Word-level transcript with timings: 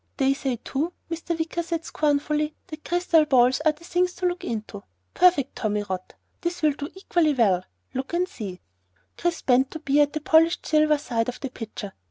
"They 0.17 0.33
say 0.33 0.55
too," 0.63 0.93
Mr. 1.11 1.37
Wicker 1.37 1.61
said 1.61 1.85
scornfully, 1.85 2.55
"that 2.69 2.83
crystal 2.83 3.23
balls 3.25 3.61
are 3.63 3.71
the 3.71 3.83
things 3.83 4.15
to 4.15 4.25
look 4.25 4.43
into. 4.43 4.81
Perfect 5.13 5.55
tommyrot. 5.57 6.15
This 6.41 6.63
will 6.63 6.71
do 6.71 6.89
equally 6.95 7.35
well. 7.35 7.63
Look 7.93 8.11
and 8.13 8.27
see." 8.27 8.61
Chris 9.15 9.43
bent 9.43 9.69
to 9.69 9.79
peer 9.79 10.01
at 10.01 10.13
the 10.13 10.19
polished 10.19 10.65
silver 10.65 10.97
side 10.97 11.29
of 11.29 11.39
the 11.39 11.51
pitcher. 11.51 11.93